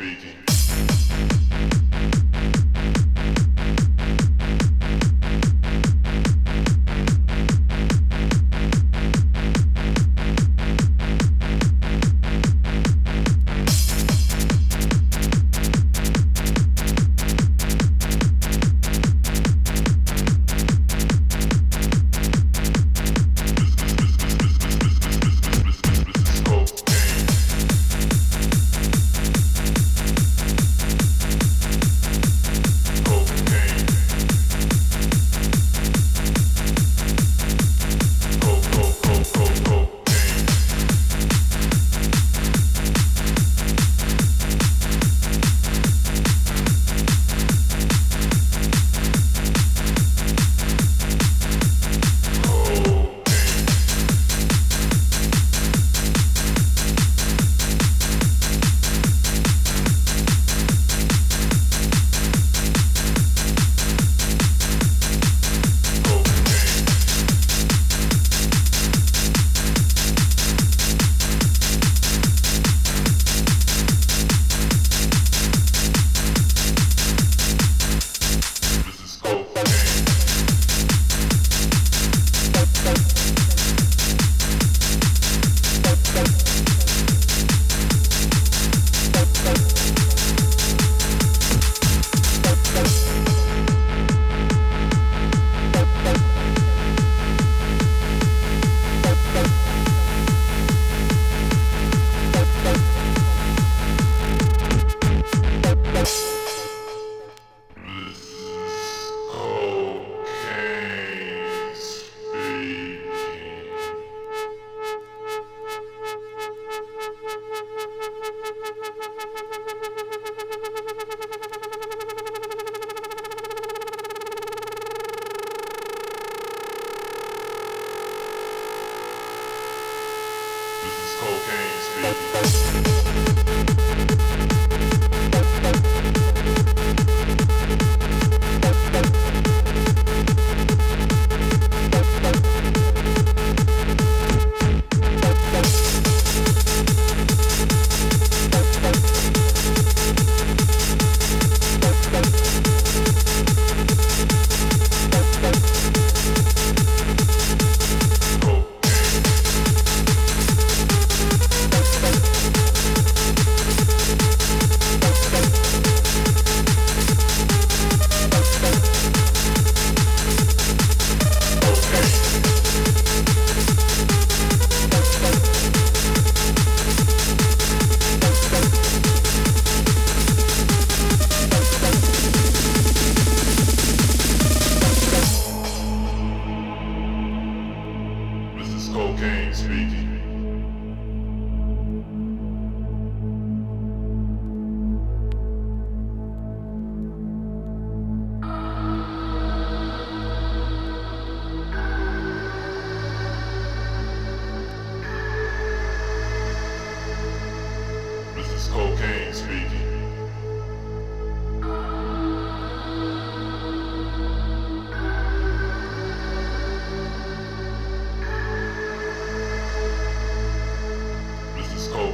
speaking. 0.00 0.49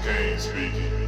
Game 0.07 0.38
speaking. 0.38 1.06